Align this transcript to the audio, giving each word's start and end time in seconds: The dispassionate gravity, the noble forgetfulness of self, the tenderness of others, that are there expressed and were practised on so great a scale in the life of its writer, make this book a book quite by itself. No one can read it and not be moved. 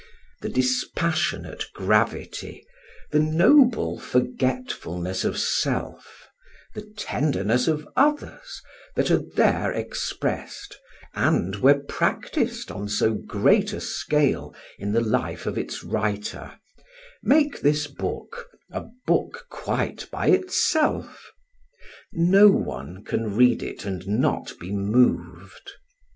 The 0.41 0.49
dispassionate 0.49 1.65
gravity, 1.75 2.65
the 3.11 3.19
noble 3.19 3.99
forgetfulness 3.99 5.23
of 5.23 5.37
self, 5.37 6.27
the 6.73 6.91
tenderness 6.97 7.67
of 7.67 7.87
others, 7.95 8.63
that 8.95 9.11
are 9.11 9.21
there 9.35 9.71
expressed 9.71 10.79
and 11.13 11.57
were 11.57 11.75
practised 11.79 12.71
on 12.71 12.89
so 12.89 13.13
great 13.13 13.73
a 13.73 13.79
scale 13.79 14.55
in 14.79 14.91
the 14.91 15.01
life 15.01 15.45
of 15.45 15.55
its 15.55 15.83
writer, 15.83 16.53
make 17.21 17.61
this 17.61 17.85
book 17.85 18.47
a 18.71 18.85
book 19.05 19.45
quite 19.51 20.09
by 20.09 20.29
itself. 20.29 21.29
No 22.11 22.47
one 22.47 23.03
can 23.03 23.35
read 23.35 23.61
it 23.61 23.85
and 23.85 24.07
not 24.07 24.53
be 24.59 24.71
moved. 24.71 25.73